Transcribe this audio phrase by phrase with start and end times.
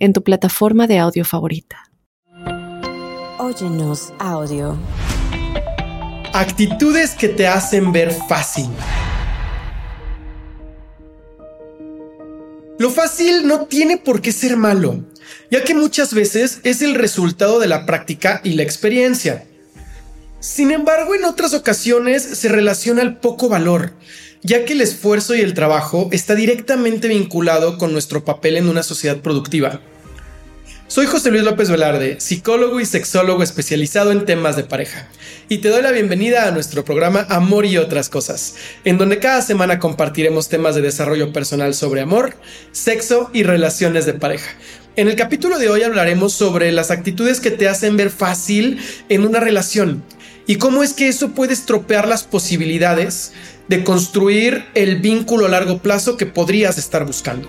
[0.00, 1.90] en tu plataforma de audio favorita.
[3.38, 4.76] Óyenos audio.
[6.32, 8.68] Actitudes que te hacen ver fácil.
[12.78, 15.04] Lo fácil no tiene por qué ser malo,
[15.50, 19.44] ya que muchas veces es el resultado de la práctica y la experiencia.
[20.38, 23.92] Sin embargo, en otras ocasiones se relaciona el poco valor,
[24.42, 28.82] ya que el esfuerzo y el trabajo está directamente vinculado con nuestro papel en una
[28.82, 29.80] sociedad productiva.
[30.86, 35.08] Soy José Luis López Velarde, psicólogo y sexólogo especializado en temas de pareja,
[35.48, 39.40] y te doy la bienvenida a nuestro programa Amor y otras cosas, en donde cada
[39.42, 42.34] semana compartiremos temas de desarrollo personal sobre amor,
[42.72, 44.50] sexo y relaciones de pareja.
[44.96, 49.24] En el capítulo de hoy hablaremos sobre las actitudes que te hacen ver fácil en
[49.24, 50.02] una relación
[50.48, 53.32] y cómo es que eso puede estropear las posibilidades
[53.70, 57.48] de construir el vínculo a largo plazo que podrías estar buscando.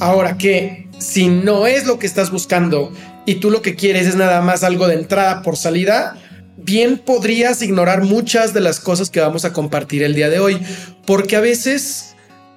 [0.00, 2.92] Ahora que si no es lo que estás buscando
[3.24, 6.18] y tú lo que quieres es nada más algo de entrada por salida,
[6.56, 10.60] bien podrías ignorar muchas de las cosas que vamos a compartir el día de hoy,
[11.06, 12.16] porque a veces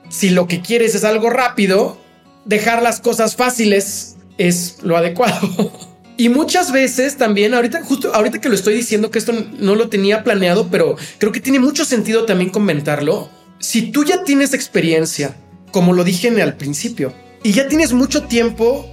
[0.09, 2.01] si lo que quieres es algo rápido,
[2.45, 5.71] dejar las cosas fáciles es lo adecuado.
[6.17, 9.87] Y muchas veces también, ahorita, justo ahorita que lo estoy diciendo, que esto no lo
[9.87, 13.29] tenía planeado, pero creo que tiene mucho sentido también comentarlo.
[13.59, 15.35] Si tú ya tienes experiencia,
[15.71, 18.91] como lo dije el principio, y ya tienes mucho tiempo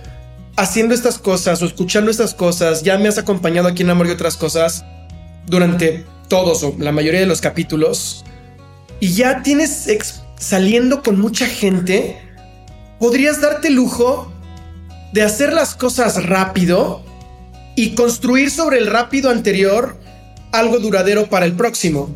[0.57, 4.11] haciendo estas cosas o escuchando estas cosas, ya me has acompañado aquí en Amor y
[4.11, 4.85] otras cosas
[5.47, 8.25] durante todos o la mayoría de los capítulos,
[9.01, 9.89] y ya tienes
[10.39, 12.19] saliendo con mucha gente,
[12.99, 14.31] podrías darte lujo
[15.13, 17.03] de hacer las cosas rápido
[17.77, 19.97] y construir sobre el rápido anterior
[20.53, 22.15] algo duradero para el próximo.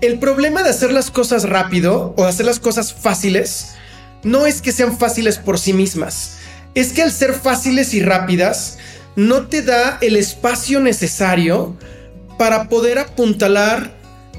[0.00, 3.74] El problema de hacer las cosas rápido o hacer las cosas fáciles
[4.22, 6.36] no es que sean fáciles por sí mismas,
[6.74, 8.78] es que al ser fáciles y rápidas,
[9.16, 11.76] no te da el espacio necesario
[12.36, 13.96] para poder apuntalar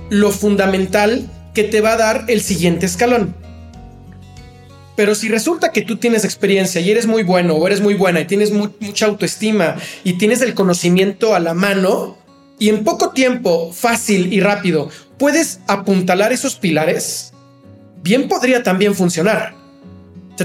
[0.09, 3.36] lo fundamental que te va a dar el siguiente escalón.
[4.99, 8.19] Pero si resulta que tú tienes experiencia y eres muy bueno o eres muy buena
[8.19, 12.17] y tienes mucha autoestima y tienes el conocimiento a la mano
[12.59, 17.31] y en poco tiempo, fácil y rápido, puedes apuntalar esos pilares,
[18.03, 19.59] bien podría también funcionar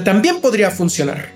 [0.01, 1.31] también podría funcionar.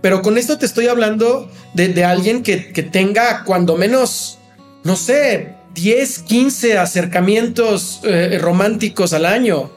[0.00, 2.58] Pero con esto te estoy hablando de, alguien que,
[2.92, 4.38] tenga cuando menos,
[4.84, 9.70] no sé, 10, 15 acercamientos eh, románticos al año.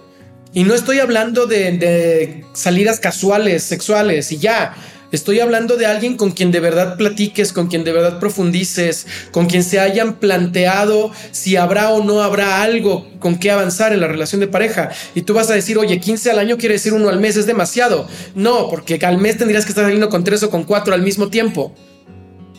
[0.54, 4.76] Y no estoy hablando de salidas casuales, sexuales y ya.
[5.12, 9.46] Estoy hablando de alguien con quien de verdad platiques, con quien de verdad profundices, con
[9.46, 14.08] quien se hayan planteado si habrá o no habrá algo con qué avanzar en la
[14.08, 14.90] relación de pareja.
[15.14, 17.46] Y tú vas a decir, oye, 15 al año quiere decir uno al mes, es
[17.46, 18.08] demasiado.
[18.36, 21.28] No, porque al mes tendrías que estar saliendo con tres o con cuatro al mismo
[21.28, 21.76] tiempo.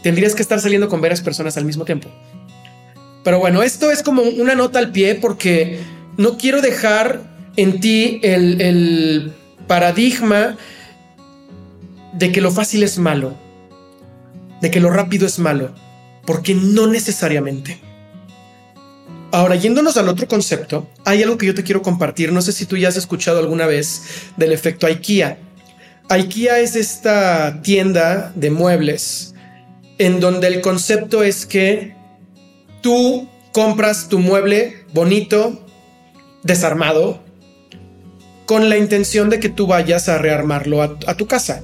[0.03, 2.11] Tendrías que estar saliendo con varias personas al mismo tiempo.
[3.25, 5.81] Pero bueno, esto es como una nota al pie porque
[6.19, 9.33] no quiero dejar en ti el, el
[9.67, 10.57] paradigma
[12.13, 13.37] de que lo fácil es malo,
[14.61, 15.75] de que lo rápido es malo,
[16.27, 17.81] porque no necesariamente.
[19.33, 22.33] Ahora, yéndonos al otro concepto, hay algo que yo te quiero compartir.
[22.33, 24.03] No sé si tú ya has escuchado alguna vez
[24.37, 25.39] del efecto IKEA.
[26.11, 29.33] IKEA es esta tienda de muebles
[29.99, 31.95] en donde el concepto es que
[32.83, 35.65] tú compras tu mueble bonito,
[36.43, 37.23] desarmado,
[38.47, 41.63] con la intención de que tú vayas a rearmarlo a, a tu casa.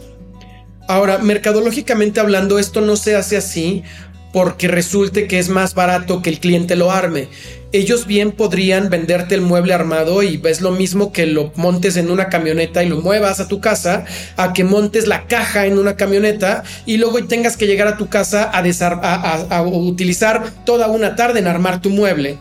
[0.89, 3.85] Ahora, mercadológicamente hablando, esto no se hace así
[4.33, 7.29] porque resulte que es más barato que el cliente lo arme.
[7.73, 12.11] Ellos bien podrían venderte el mueble armado y es lo mismo que lo montes en
[12.11, 14.05] una camioneta y lo muevas a tu casa,
[14.37, 18.09] a que montes la caja en una camioneta y luego tengas que llegar a tu
[18.09, 22.39] casa a, a, utilizar toda una tarde en armar tu mueble.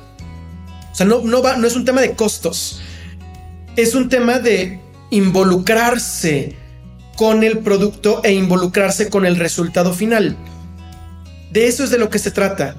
[0.92, 2.82] O sea, no es un tema de costos,
[3.78, 4.82] es un tema de
[5.12, 6.56] involucrarse
[7.16, 10.36] con el producto e involucrarse con el resultado final.
[11.52, 12.76] De eso es de lo que se trata.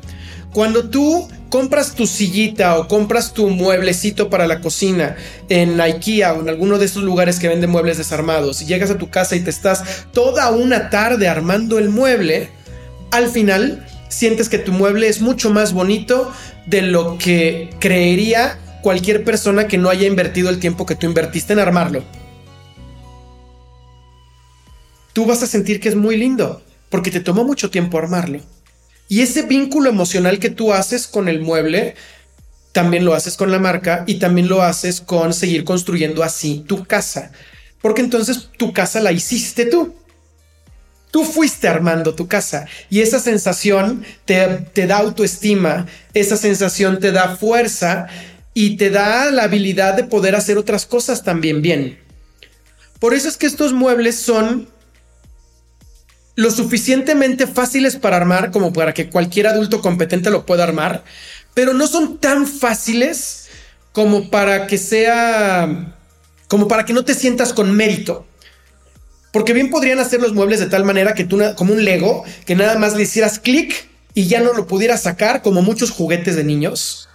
[0.52, 5.16] Cuando tú compras tu sillita o compras tu mueblecito para la cocina
[5.48, 8.98] en IKEA o en alguno de esos lugares que venden muebles desarmados y llegas a
[8.98, 12.50] tu casa y te estás toda una tarde armando el mueble,
[13.12, 16.32] al final sientes que tu mueble es mucho más bonito
[16.66, 21.52] de lo que creería cualquier persona que no haya invertido el tiempo que tú invertiste
[21.52, 22.02] en armarlo.
[25.12, 28.40] Tú vas a sentir que es muy lindo porque te tomó mucho tiempo armarlo.
[29.06, 31.96] Y ese vínculo emocional que tú haces con el mueble,
[32.72, 36.86] también lo haces con la marca y también lo haces con seguir construyendo así tu
[36.86, 37.30] casa.
[37.82, 39.94] Porque entonces tu casa la hiciste tú.
[41.10, 47.12] Tú fuiste armando tu casa y esa sensación te, te, da autoestima, esa sensación te
[47.12, 48.08] da fuerza
[48.60, 51.96] y te da la habilidad de poder hacer otras cosas también bien.
[52.98, 54.68] Por eso es que estos muebles son
[56.34, 61.04] lo suficientemente fáciles para armar como para que cualquier adulto competente lo pueda armar,
[61.54, 63.46] pero no son tan fáciles
[63.92, 65.96] como para que sea,
[66.48, 68.26] como para que no te sientas con mérito.
[69.32, 72.56] Porque bien podrían hacer los muebles de tal manera que tú, como un Lego, que
[72.56, 76.42] nada más le hicieras clic y ya no lo pudieras sacar como muchos juguetes de
[76.42, 77.08] niños.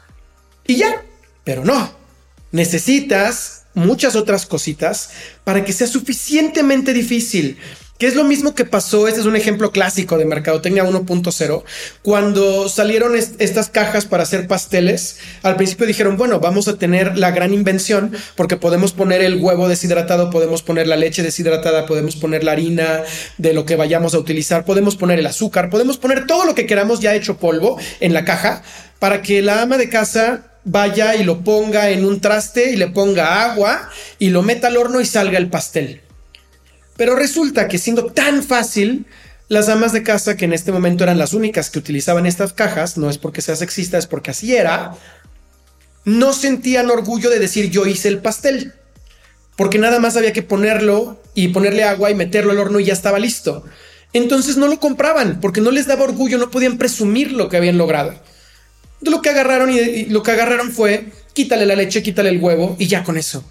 [0.66, 1.04] Y ya,
[1.44, 1.92] pero no.
[2.52, 5.10] Necesitas muchas otras cositas
[5.44, 7.58] para que sea suficientemente difícil
[8.04, 11.64] que es lo mismo que pasó, este es un ejemplo clásico de Mercadotecnia 1.0,
[12.02, 17.32] cuando salieron estas cajas para hacer pasteles, al principio dijeron, bueno, vamos a tener la
[17.32, 22.44] gran invención porque podemos poner el huevo deshidratado, podemos poner la leche deshidratada, podemos poner
[22.44, 23.04] la harina
[23.38, 26.66] de lo que vayamos a utilizar, podemos poner el azúcar, podemos poner todo lo que
[26.66, 28.64] queramos ya hecho polvo en la caja
[29.00, 32.88] para que la ama de casa vaya y lo ponga en un traste y le
[32.88, 33.90] ponga agua
[34.20, 36.02] y lo meta al horno y salga el pastel.
[36.96, 39.06] Pero resulta que siendo tan fácil,
[39.50, 42.98] las amas de casa, que en este momento eran las únicas que utilizaban estas cajas,
[42.98, 44.96] no es porque sea sexista, es porque así era,
[46.06, 48.74] no sentían orgullo de decir yo hice el pastel.
[49.56, 52.94] Porque nada más había que ponerlo y ponerle agua y meterlo al horno y ya
[52.94, 53.64] estaba listo.
[54.12, 57.78] Entonces no lo compraban porque no les daba orgullo, no podían presumir lo que habían
[57.78, 58.14] logrado.
[59.06, 62.88] Lo que agarraron y lo que agarraron fue quítale la leche, quítale el huevo y
[62.88, 63.44] ya con eso.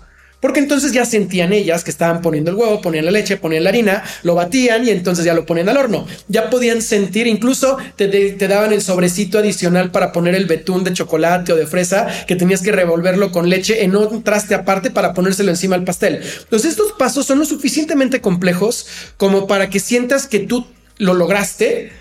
[0.43, 3.70] Porque entonces ya sentían ellas que estaban poniendo el huevo, ponían la leche, ponían la
[3.70, 6.04] harina, lo batían y entonces ya lo ponían al horno.
[6.26, 11.52] Ya podían sentir, incluso te, daban el sobrecito adicional para poner el betún de chocolate
[11.52, 15.52] o de fresa, que tenías que revolverlo con leche en un traste aparte para ponérselo
[15.52, 16.20] encima al pastel.
[16.40, 18.88] Entonces estos pasos son lo suficientemente complejos
[19.19, 20.66] como para que sientas que tú
[20.99, 21.93] lo lograste,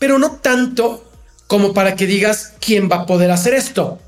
[0.00, 1.04] pero no tanto
[1.46, 4.00] como para que digas quién va a poder hacer esto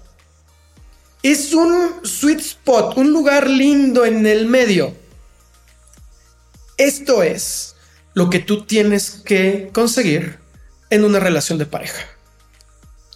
[1.31, 4.95] es un sweet spot, un lugar lindo en el medio.
[6.77, 7.75] Esto es
[8.15, 10.39] lo que tú tienes que conseguir
[10.89, 12.07] en una relación de pareja.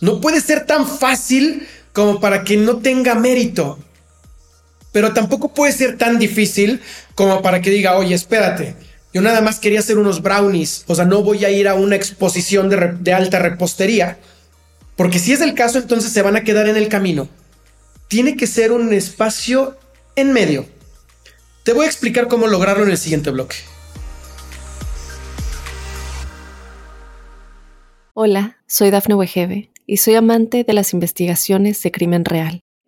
[0.01, 3.79] No puede ser tan fácil como para que no tenga mérito,
[4.91, 6.81] pero tampoco puede ser tan difícil
[7.15, 8.75] como para que diga, oye, espérate,
[9.13, 11.97] yo nada más quería hacer unos brownies, o sea, no voy a ir a una
[11.97, 14.19] exposición de, alta repostería,
[14.97, 17.29] porque si es el caso, entonces se van a quedar en el camino
[18.11, 19.79] tiene que ser un espacio
[20.17, 20.67] en medio.
[21.63, 23.55] Te voy a explicar cómo lograrlo en el siguiente bloque.
[28.13, 32.65] Hola, soy Dafne Wegebe y soy amante de las investigaciones de crimen real.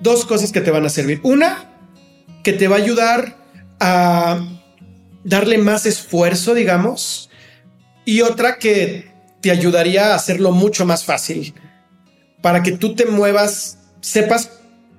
[0.00, 1.20] dos cosas que te van a servir.
[1.22, 1.70] Una,
[2.42, 3.36] que te va a ayudar
[3.78, 4.40] a
[5.24, 7.30] darle más esfuerzo, digamos,
[8.04, 11.54] y otra que te ayudaría a hacerlo mucho más fácil.
[12.42, 14.50] Para que tú te muevas, sepas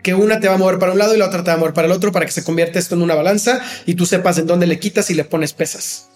[0.03, 1.57] que una te va a mover para un lado y la otra te va a
[1.57, 4.37] mover para el otro para que se convierta esto en una balanza y tú sepas
[4.37, 6.09] en dónde le quitas y le pones pesas.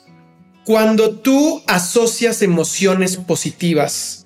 [0.66, 4.26] Cuando tú asocias emociones positivas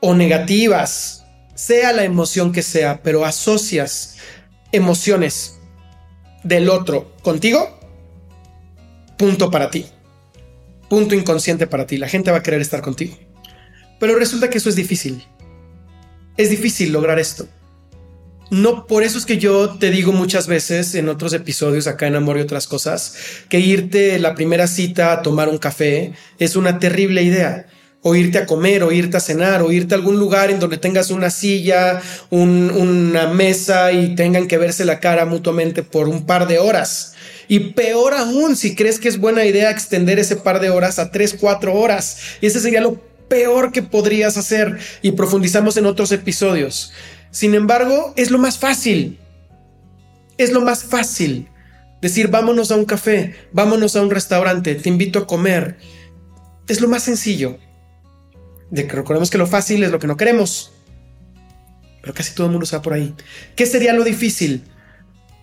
[0.00, 1.17] o negativas,
[1.58, 4.14] sea la emoción que sea, pero asocias
[4.70, 5.58] emociones
[6.44, 7.80] del otro contigo,
[9.16, 9.86] punto para ti.
[10.88, 11.98] Punto inconsciente para ti.
[11.98, 13.18] La gente va a querer estar contigo.
[13.98, 15.26] Pero resulta que eso es difícil.
[16.36, 17.48] Es difícil lograr esto.
[18.50, 22.14] No, por eso es que yo te digo muchas veces en otros episodios acá en
[22.14, 23.16] Amor y otras cosas,
[23.48, 27.66] que irte la primera cita a tomar un café es una terrible idea.
[28.02, 30.78] O irte a comer, o irte a cenar, o irte a algún lugar en donde
[30.78, 32.00] tengas una silla,
[32.30, 37.14] una mesa y tengan que verse la cara mutuamente por un par de horas.
[37.48, 41.10] Y peor aún, si crees que es buena idea extender ese par de horas a
[41.10, 42.18] tres, cuatro horas.
[42.40, 46.92] Y ese sería lo peor que podrías hacer y profundizamos en otros episodios.
[47.30, 49.18] Sin embargo, es lo más fácil.
[50.36, 51.48] Es lo más fácil.
[52.00, 55.78] Decir, vámonos a un café, vámonos a un restaurante, te invito a comer.
[56.68, 57.58] Es lo más sencillo
[58.70, 60.72] de que recordemos que lo fácil es lo que no queremos.
[62.02, 63.14] Pero casi todo el mundo está por ahí.
[63.56, 64.62] ¿Qué sería lo difícil?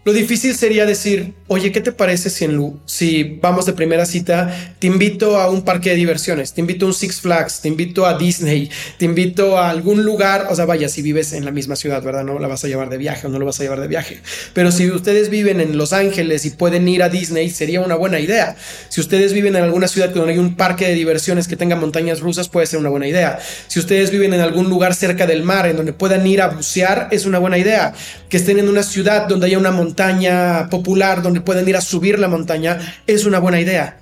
[0.06, 4.56] Lo difícil sería decir, oye, ¿qué te parece si, en, si vamos de primera cita,
[4.78, 8.06] te invito a un parque de diversiones, te invito a un Six Flags, te invito
[8.06, 8.70] a Disney,
[9.00, 12.24] te invito a algún lugar, o sea, vaya, si vives en la misma ciudad, ¿verdad?
[12.24, 14.20] No la vas a llevar de viaje o no lo vas a llevar de viaje.
[14.54, 18.20] Pero si ustedes viven en Los Ángeles y pueden ir a Disney, sería una buena
[18.20, 18.56] idea.
[18.90, 22.20] Si ustedes viven en alguna ciudad donde hay un parque de diversiones que tenga montañas
[22.20, 23.40] rusas, puede ser una buena idea.
[23.68, 27.08] Si ustedes viven en algún lugar cerca del mar en donde puedan ir a bucear,
[27.10, 27.96] es una buena idea.
[28.30, 31.82] Que estén en una ciudad donde haya una montaña montaña popular donde pueden ir a
[31.82, 33.98] subir la montaña, es una buena idea.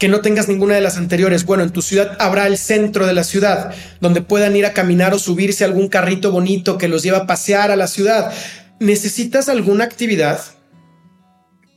[0.00, 1.46] Que no tengas ninguna de las anteriores.
[1.46, 5.14] Bueno, en tu ciudad habrá el centro de la ciudad, donde puedan ir a caminar
[5.14, 8.32] o subirse a algún carrito bonito que los lleva a pasear a la ciudad.
[8.80, 10.40] Necesitas alguna actividad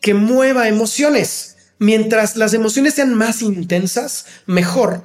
[0.01, 1.57] que mueva emociones.
[1.77, 5.03] Mientras las emociones sean más intensas, mejor.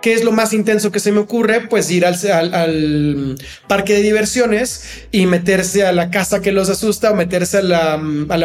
[0.00, 1.66] ¿Qué es lo más intenso que se me ocurre?
[1.68, 3.36] Pues ir al,
[3.68, 7.98] parque de diversiones y meterse a la casa que los asusta o meterse a la,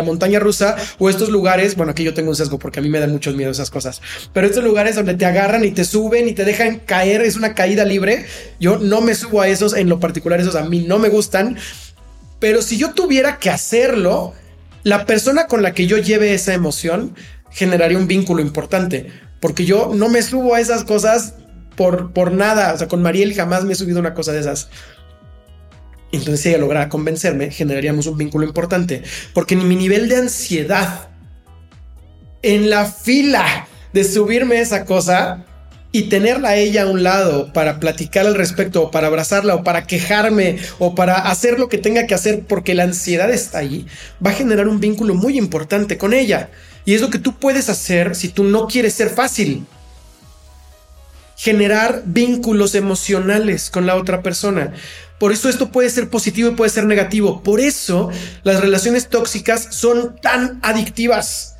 [0.03, 1.75] montaña rusa o estos lugares.
[1.75, 4.01] Bueno, aquí yo tengo un sesgo porque a mí me dan mucho miedo esas cosas,
[4.33, 7.53] pero estos lugares donde te agarran y te suben y te dejan caer, es una
[7.53, 8.25] caída libre.
[8.59, 11.57] Yo no me subo a esos, en lo particular, esos a mí no me gustan,
[12.39, 14.33] pero si yo tuviera que hacerlo,
[14.83, 17.15] la persona con la que yo lleve esa emoción
[17.49, 19.09] generaría un vínculo importante
[19.39, 21.35] porque yo no me subo a esas cosas
[21.75, 22.73] por, nada.
[22.73, 24.69] O sea, con Mariel jamás me he subido una cosa de esas.
[26.11, 29.03] Entonces, si ella lograra convencerme, generaríamos un vínculo importante.
[29.33, 31.09] Porque mi nivel de ansiedad
[32.41, 35.45] en la fila de subirme esa cosa
[35.91, 39.63] y tenerla a ella a un lado para platicar al respecto, o para abrazarla, o
[39.63, 43.87] para quejarme, o para hacer lo que tenga que hacer porque la ansiedad está ahí,
[44.23, 46.49] va a generar un vínculo muy importante con ella.
[46.83, 49.65] Y es lo que tú puedes hacer si tú no quieres ser fácil
[51.35, 54.73] generar vínculos emocionales con la otra persona.
[55.19, 57.41] Por eso esto puede ser positivo y puede ser negativo.
[57.43, 58.09] Por eso
[58.43, 61.57] las relaciones tóxicas son tan adictivas.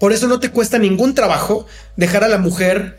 [0.00, 1.66] Por eso no te cuesta ningún trabajo
[1.96, 2.98] dejar a la mujer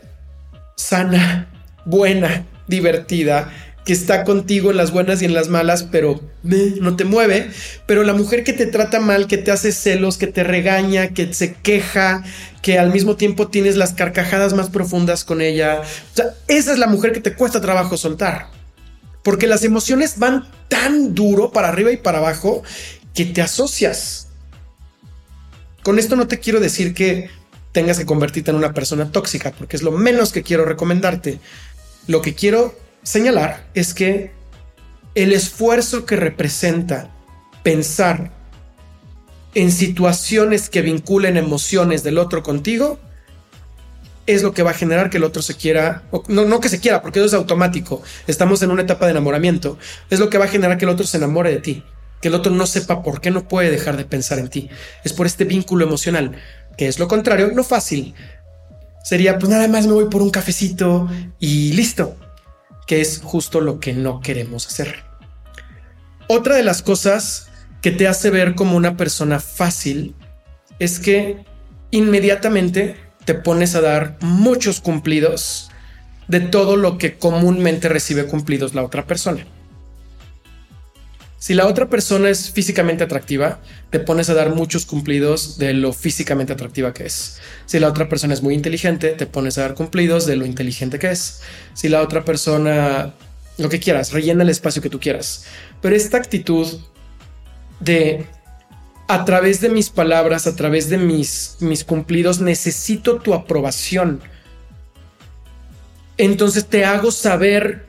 [0.76, 1.48] sana,
[1.84, 3.52] buena, divertida,
[3.86, 7.52] que está contigo en las buenas y en las malas, pero no te mueve.
[7.86, 11.32] Pero la mujer que te trata mal, que te hace celos, que te regaña, que
[11.32, 12.24] se queja,
[12.62, 15.82] que al mismo tiempo tienes las carcajadas más profundas con ella.
[15.82, 18.48] O sea, esa es la mujer que te cuesta trabajo soltar.
[19.22, 22.64] Porque las emociones van tan duro para arriba y para abajo
[23.14, 24.26] que te asocias.
[25.84, 27.30] Con esto no te quiero decir que
[27.70, 31.38] tengas que convertirte en una persona tóxica, porque es lo menos que quiero recomendarte.
[32.08, 34.32] Lo que quiero señalar es que
[35.14, 37.08] el esfuerzo que representa
[37.62, 38.32] pensar
[39.54, 42.98] en situaciones que vinculen emociones del otro contigo
[44.26, 46.80] es lo que va a generar que el otro se quiera, no, no que se
[46.80, 49.78] quiera, porque eso es automático, estamos en una etapa de enamoramiento,
[50.10, 51.84] es lo que va a generar que el otro se enamore de ti,
[52.20, 54.68] que el otro no sepa por qué no puede dejar de pensar en ti,
[55.04, 56.32] es por este vínculo emocional,
[56.76, 58.14] que es lo contrario, lo fácil.
[59.04, 61.08] Sería, pues nada más me voy por un cafecito
[61.38, 62.16] y listo
[62.86, 65.04] que es justo lo que no queremos hacer.
[66.28, 67.48] Otra de las cosas
[67.82, 70.14] que te hace ver como una persona fácil
[70.78, 71.44] es que
[71.90, 75.70] inmediatamente te pones a dar muchos cumplidos
[76.28, 79.46] de todo lo que comúnmente recibe cumplidos la otra persona.
[81.38, 85.92] Si la otra persona es físicamente atractiva, te pones a dar muchos cumplidos de lo
[85.92, 87.38] físicamente atractiva que es.
[87.66, 90.98] Si la otra persona es muy inteligente, te pones a dar cumplidos de lo inteligente
[90.98, 91.42] que es.
[91.74, 93.14] Si la otra persona,
[93.58, 95.44] lo que quieras, rellena el espacio que tú quieras.
[95.82, 96.66] Pero esta actitud
[97.80, 98.24] de
[99.08, 104.20] a través de mis palabras, a través de mis, mis cumplidos, necesito tu aprobación.
[106.16, 107.85] Entonces te hago saber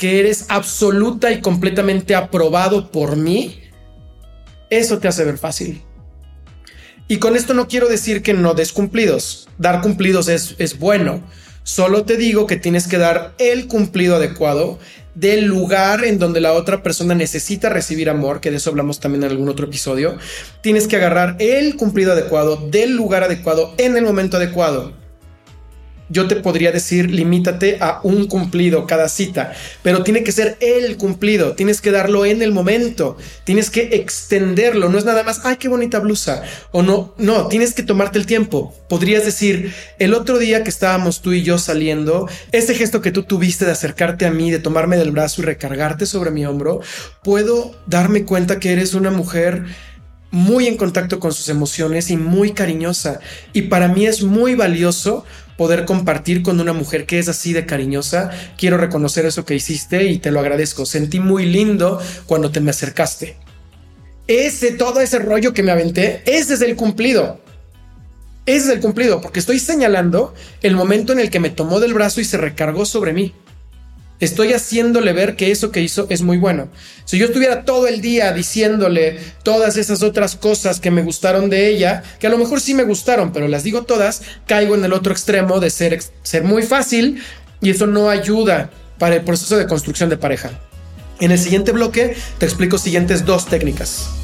[0.00, 3.60] que eres absoluta y completamente aprobado por mí,
[4.70, 5.82] eso te hace ver fácil.
[7.06, 9.46] Y con esto no quiero decir que no des cumplidos.
[9.58, 11.22] Dar cumplidos es, es bueno.
[11.64, 14.78] Solo te digo que tienes que dar el cumplido adecuado
[15.14, 19.24] del lugar en donde la otra persona necesita recibir amor, que de eso hablamos también
[19.24, 20.16] en algún otro episodio.
[20.62, 24.99] Tienes que agarrar el cumplido adecuado del lugar adecuado en el momento adecuado
[26.10, 29.52] yo te podría decir limítate a un cumplido cada cita,
[29.82, 34.88] pero tiene que ser el cumplido, tienes que darlo en el momento, tienes que extenderlo,
[34.88, 38.26] no es nada más, ay, qué bonita blusa, o no, no, tienes que tomarte el
[38.26, 38.74] tiempo.
[38.88, 43.22] Podrías decir, el otro día que estábamos tú y yo saliendo, ese gesto que tú
[43.22, 46.80] tuviste de acercarte a mí, de tomarme del brazo y recargarte sobre mi hombro,
[47.22, 49.64] puedo darme cuenta que eres una mujer
[50.30, 53.20] muy en contacto con sus emociones y muy cariñosa.
[53.52, 55.24] Y para mí es muy valioso
[55.60, 58.30] poder compartir con una mujer que es así de cariñosa.
[58.56, 60.86] Quiero reconocer eso que hiciste y te lo agradezco.
[60.86, 63.36] Sentí muy lindo cuando te me acercaste.
[64.26, 67.42] Ese, todo ese rollo que me aventé, ese es el cumplido.
[68.46, 71.92] Ese es el cumplido, porque estoy señalando el momento en el que me tomó del
[71.92, 73.34] brazo y se recargó sobre mí.
[74.20, 76.68] Estoy haciéndole ver que eso que hizo es muy bueno.
[77.06, 81.68] Si yo estuviera todo el día diciéndole todas esas otras cosas que me gustaron de
[81.68, 84.92] ella, que a lo mejor sí me gustaron, pero las digo todas, caigo en el
[84.92, 87.22] otro extremo de ser, ser muy fácil
[87.62, 90.50] y eso no ayuda para el proceso de construcción de pareja.
[91.18, 94.19] En el siguiente bloque te explico siguientes dos técnicas.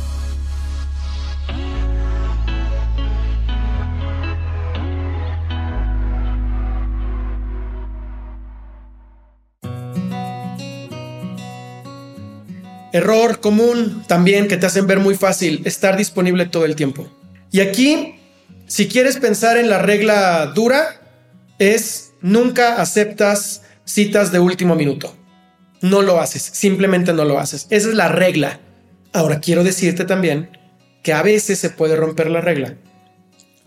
[12.93, 17.11] Error común también que te hacen ver muy fácil, estar disponible todo el tiempo.
[17.51, 18.15] Y aquí,
[18.67, 21.01] si quieres pensar en la regla dura,
[21.59, 25.15] es nunca aceptas citas de último minuto.
[25.83, 27.67] No lo haces, simplemente no lo haces.
[27.71, 28.61] Esa es la regla.
[29.13, 30.51] Ahora quiero decirte también
[31.03, 32.77] que a veces se puede romper la regla.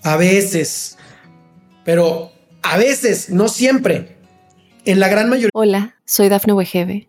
[0.04, 0.98] A veces.
[1.86, 4.18] Pero a veces, no siempre.
[4.86, 5.52] En la gran mayoría.
[5.54, 7.09] Hola, soy Dafne Wegebe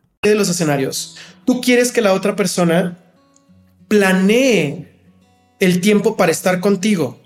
[0.23, 1.17] de los escenarios.
[1.45, 2.95] Tú quieres que la otra persona
[3.87, 4.99] planee
[5.59, 7.19] el tiempo para estar contigo.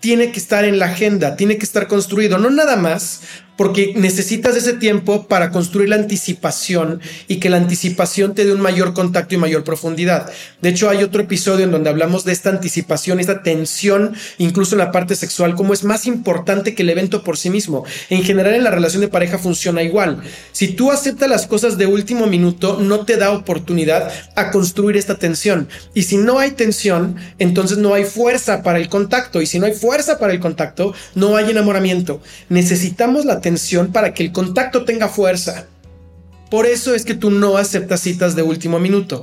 [0.00, 3.20] Tiene que estar en la agenda, tiene que estar construido, no nada más
[3.56, 8.60] porque necesitas ese tiempo para construir la anticipación y que la anticipación te dé un
[8.60, 10.30] mayor contacto y mayor profundidad.
[10.60, 14.80] De hecho, hay otro episodio en donde hablamos de esta anticipación, esta tensión, incluso en
[14.80, 17.84] la parte sexual, como es más importante que el evento por sí mismo.
[18.10, 20.22] En general, en la relación de pareja funciona igual.
[20.52, 25.16] Si tú aceptas las cosas de último minuto, no te da oportunidad a construir esta
[25.16, 25.68] tensión.
[25.94, 29.40] Y si no hay tensión, entonces no hay fuerza para el contacto.
[29.40, 32.20] Y si no hay fuerza para el contacto, no hay enamoramiento.
[32.48, 33.40] Necesitamos la
[33.92, 35.66] para que el contacto tenga fuerza.
[36.50, 39.22] Por eso es que tú no aceptas citas de último minuto.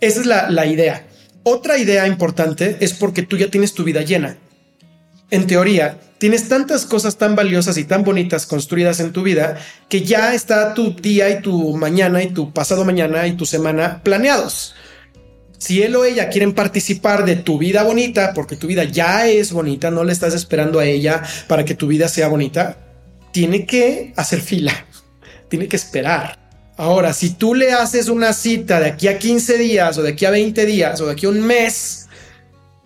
[0.00, 1.06] Esa es la, la idea.
[1.42, 4.36] Otra idea importante es porque tú ya tienes tu vida llena.
[5.30, 9.56] En teoría, tienes tantas cosas tan valiosas y tan bonitas construidas en tu vida
[9.88, 14.02] que ya está tu día y tu mañana y tu pasado mañana y tu semana
[14.02, 14.74] planeados.
[15.58, 19.52] Si él o ella quieren participar de tu vida bonita, porque tu vida ya es
[19.52, 22.87] bonita, no le estás esperando a ella para que tu vida sea bonita,
[23.32, 24.86] tiene que hacer fila,
[25.48, 26.38] tiene que esperar.
[26.76, 30.24] Ahora, si tú le haces una cita de aquí a 15 días o de aquí
[30.24, 32.08] a 20 días o de aquí a un mes,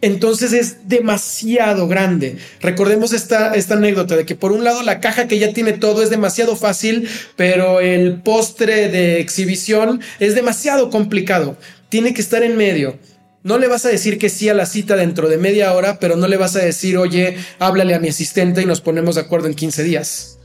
[0.01, 2.37] entonces es demasiado grande.
[2.61, 6.03] Recordemos esta, esta anécdota de que por un lado la caja que ya tiene todo
[6.03, 11.57] es demasiado fácil, pero el postre de exhibición es demasiado complicado.
[11.89, 12.99] Tiene que estar en medio.
[13.45, 16.17] No le vas a decir que sí a la cita dentro de media hora, pero
[16.17, 19.49] no le vas a decir, oye, háblale a mi asistente y nos ponemos de acuerdo
[19.49, 20.39] en 15 días.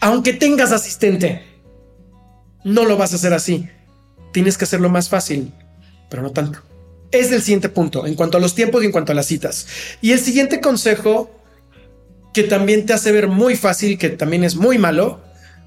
[0.00, 1.42] Aunque tengas asistente,
[2.62, 3.68] no lo vas a hacer así.
[4.32, 5.50] Tienes que hacerlo más fácil,
[6.10, 6.60] pero no tanto.
[7.10, 9.66] Es el siguiente punto en cuanto a los tiempos y en cuanto a las citas.
[10.02, 11.30] Y el siguiente consejo,
[12.34, 15.22] que también te hace ver muy fácil, que también es muy malo,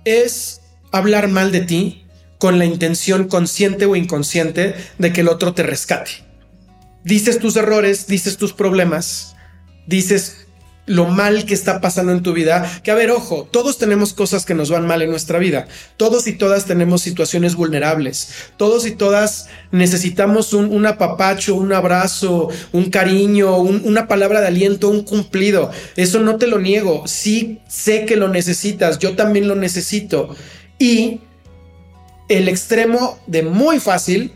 [0.05, 2.05] es hablar mal de ti
[2.37, 6.28] con la intención consciente o inconsciente de que el otro te rescate
[7.09, 9.35] dices tus errores, dices tus problemas,
[9.87, 10.45] dices
[10.85, 14.45] lo mal que está pasando en tu vida, que a ver, ojo, todos tenemos cosas
[14.45, 15.67] que nos van mal en nuestra vida,
[15.97, 22.89] todos y todas tenemos situaciones vulnerables, todos y todas necesitamos un, apapacho, un abrazo, un
[22.89, 28.17] cariño, una palabra de aliento, un cumplido, eso no te lo niego, sí sé que
[28.17, 30.35] lo necesitas, yo también lo necesito.
[30.77, 31.21] Y
[32.29, 34.31] El extremo de muy fácil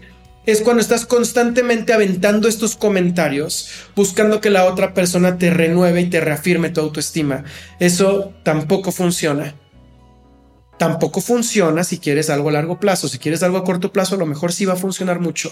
[0.46, 6.10] es cuando estás constantemente aventando estos comentarios, buscando que la otra persona te renueve y
[6.10, 7.44] te reafirme tu autoestima.
[7.80, 9.56] Eso tampoco funciona.
[10.78, 13.08] Tampoco funciona si quieres algo a largo plazo.
[13.08, 15.52] Si quieres algo a corto plazo, a lo mejor sí va a funcionar mucho.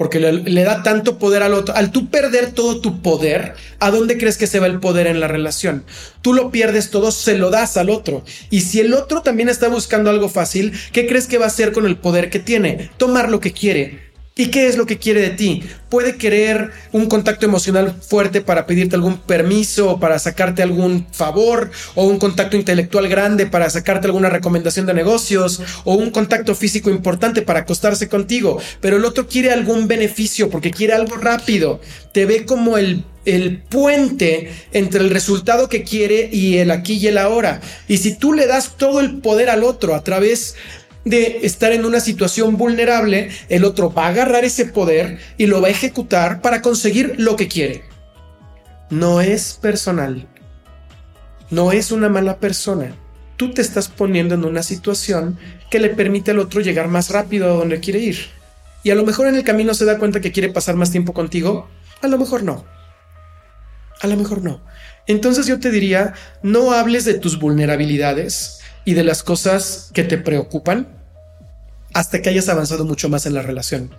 [0.00, 1.76] Porque le, da tanto poder al otro.
[1.76, 5.20] Al tú perder todo tu poder, ¿a dónde crees que se va el poder en
[5.20, 5.84] la relación?
[6.22, 8.24] Tú lo pierdes todo, se lo das al otro.
[8.48, 11.72] Y si el otro también está buscando algo fácil, ¿qué crees que va a hacer
[11.72, 12.88] con el poder que tiene?
[12.96, 14.09] Tomar lo que quiere
[14.40, 15.62] ¿Y qué es lo que quiere de ti?
[15.90, 22.06] Puede querer un contacto emocional fuerte para pedirte algún permiso, para sacarte algún favor, o
[22.06, 27.42] un contacto intelectual grande para sacarte alguna recomendación de negocios, o un contacto físico importante
[27.42, 28.58] para acostarse contigo.
[28.80, 31.82] Pero el otro quiere algún beneficio porque quiere algo rápido.
[32.14, 37.08] Te ve como el el puente entre el resultado que quiere y el aquí y
[37.08, 37.60] el ahora.
[37.86, 40.56] Y si tú le das todo el poder al otro a través
[41.04, 45.60] de estar en una situación vulnerable, el otro va a agarrar ese poder y lo
[45.60, 47.84] va a ejecutar para conseguir lo que quiere.
[48.90, 50.26] No es personal.
[51.50, 52.94] No es una mala persona.
[53.36, 55.38] Tú te estás poniendo en una situación
[55.70, 58.18] que le permite al otro llegar más rápido a donde quiere ir.
[58.82, 61.12] Y a lo mejor en el camino se da cuenta que quiere pasar más tiempo
[61.12, 61.68] contigo.
[62.02, 62.64] A lo mejor no.
[64.00, 64.60] A lo mejor no.
[65.06, 70.18] Entonces yo te diría, no hables de tus vulnerabilidades, y de las cosas que te
[70.18, 70.88] preocupan
[71.92, 73.90] hasta que hayas avanzado mucho más en la relación.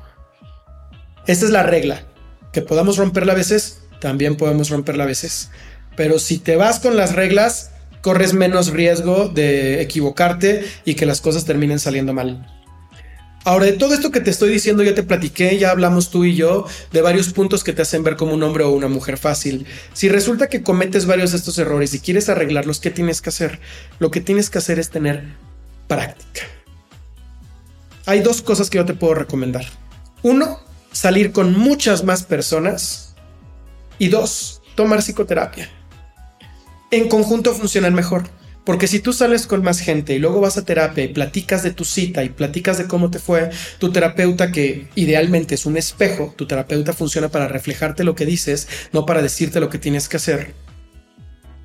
[1.27, 2.03] Esta es la regla.
[2.51, 5.49] Que podamos romperla a veces, también podemos romperla a veces.
[5.95, 11.21] Pero si te vas con las reglas, corres menos riesgo de equivocarte y que las
[11.21, 12.60] cosas terminen saliendo mal.
[13.43, 16.35] Ahora, de todo esto que te estoy diciendo, ya te platiqué, ya hablamos tú y
[16.35, 19.65] yo de varios puntos que te hacen ver como un hombre o una mujer fácil.
[19.93, 23.59] Si resulta que cometes varios de estos errores y quieres arreglarlos, ¿qué tienes que hacer?
[23.97, 25.23] Lo que tienes que hacer es tener
[25.87, 26.41] práctica.
[28.05, 29.65] Hay dos cosas que yo te puedo recomendar.
[30.21, 30.59] Uno,
[30.91, 33.15] salir con muchas más personas.
[33.97, 35.69] Y dos, tomar psicoterapia.
[36.91, 38.23] En conjunto funcionan mejor.
[38.63, 41.71] Porque si tú sales con más gente y luego vas a terapia y platicas de
[41.71, 46.33] tu cita y platicas de cómo te fue, tu terapeuta, que idealmente es un espejo,
[46.37, 50.17] tu terapeuta funciona para reflejarte lo que dices, no para decirte lo que tienes que
[50.17, 50.53] hacer,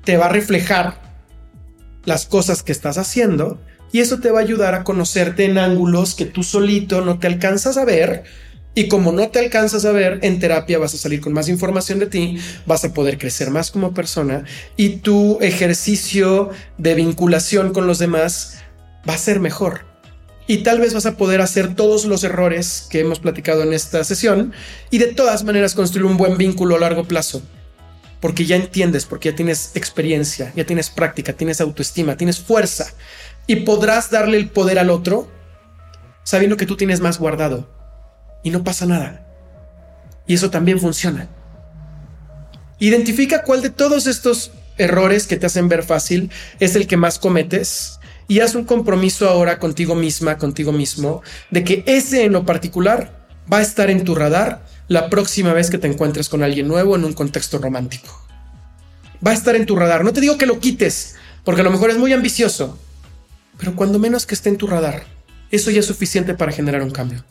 [0.03, 0.99] te va a reflejar
[2.03, 6.15] las cosas que estás haciendo y eso te va a ayudar a conocerte en ángulos
[6.15, 8.23] que tú solito no te alcanzas a ver
[8.77, 11.97] y como no te alcanzas a ver, en terapia vas a salir con más información
[11.97, 12.37] de ti,
[12.67, 14.43] vas a poder crecer más como persona
[14.75, 18.59] y tu ejercicio de vinculación con los demás
[19.09, 19.81] va a ser mejor.
[20.45, 24.03] Y tal vez vas a poder hacer todos los errores que hemos platicado en esta
[24.03, 24.53] sesión
[24.91, 27.41] y de todas maneras construir un buen vínculo a largo plazo.
[28.21, 32.93] Porque ya entiendes, porque ya tienes experiencia, ya tienes práctica, tienes autoestima, tienes fuerza
[33.47, 35.27] y podrás darle el poder al otro
[36.23, 37.75] sabiendo que tú tienes más guardado
[38.43, 39.25] y no pasa nada.
[40.25, 41.29] Y eso también funciona.
[42.79, 47.17] Identifica cuál de todos estos errores que te hacen ver fácil es el que más
[47.17, 52.45] cometes y haz un compromiso ahora contigo misma, contigo mismo, de que ese en lo
[52.45, 56.67] particular va a estar en tu radar la próxima vez que te encuentres con alguien
[56.67, 58.21] nuevo en un contexto romántico.
[59.25, 60.03] Va a estar en tu radar.
[60.03, 62.77] No te digo que lo quites, porque a lo mejor es muy ambicioso,
[63.57, 65.05] pero cuando menos que esté en tu radar,
[65.49, 67.23] eso ya es suficiente para generar un cambio.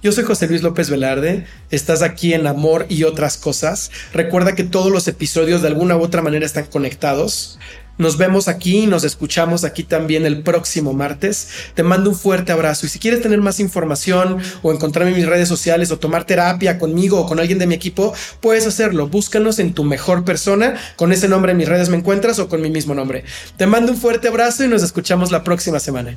[0.00, 3.90] Yo soy José Luis López Velarde, estás aquí en Amor y otras cosas.
[4.12, 7.58] Recuerda que todos los episodios de alguna u otra manera están conectados.
[7.98, 11.48] Nos vemos aquí y nos escuchamos aquí también el próximo martes.
[11.74, 15.26] Te mando un fuerte abrazo y si quieres tener más información o encontrarme en mis
[15.26, 19.08] redes sociales o tomar terapia conmigo o con alguien de mi equipo, puedes hacerlo.
[19.08, 20.76] Búscanos en tu mejor persona.
[20.94, 23.24] Con ese nombre en mis redes me encuentras o con mi mismo nombre.
[23.56, 26.16] Te mando un fuerte abrazo y nos escuchamos la próxima semana.